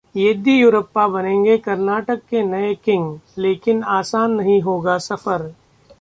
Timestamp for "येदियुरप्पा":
0.15-1.07